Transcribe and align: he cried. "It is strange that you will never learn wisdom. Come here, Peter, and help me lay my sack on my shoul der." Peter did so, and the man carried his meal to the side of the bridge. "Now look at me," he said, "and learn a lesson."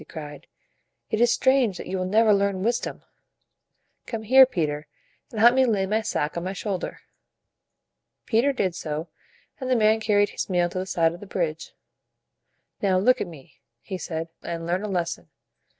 he 0.01 0.05
cried. 0.05 0.47
"It 1.11 1.21
is 1.21 1.31
strange 1.31 1.77
that 1.77 1.85
you 1.85 1.99
will 1.99 2.07
never 2.07 2.33
learn 2.33 2.63
wisdom. 2.63 3.03
Come 4.07 4.23
here, 4.23 4.47
Peter, 4.47 4.87
and 5.29 5.39
help 5.39 5.53
me 5.53 5.63
lay 5.63 5.85
my 5.85 6.01
sack 6.01 6.35
on 6.35 6.43
my 6.43 6.53
shoul 6.53 6.79
der." 6.79 7.01
Peter 8.25 8.51
did 8.51 8.73
so, 8.73 9.09
and 9.59 9.69
the 9.69 9.75
man 9.75 9.99
carried 9.99 10.29
his 10.29 10.49
meal 10.49 10.69
to 10.69 10.79
the 10.79 10.87
side 10.87 11.13
of 11.13 11.19
the 11.19 11.27
bridge. 11.27 11.75
"Now 12.81 12.97
look 12.97 13.21
at 13.21 13.27
me," 13.27 13.59
he 13.79 13.99
said, 13.99 14.29
"and 14.41 14.65
learn 14.65 14.81
a 14.81 14.87
lesson." 14.89 15.29